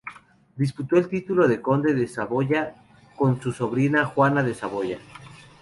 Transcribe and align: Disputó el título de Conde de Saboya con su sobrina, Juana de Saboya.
Disputó 0.55 0.97
el 0.97 1.07
título 1.07 1.47
de 1.47 1.61
Conde 1.61 1.93
de 1.93 2.07
Saboya 2.07 2.73
con 3.15 3.39
su 3.39 3.51
sobrina, 3.51 4.03
Juana 4.03 4.41
de 4.41 4.55
Saboya. 4.55 4.97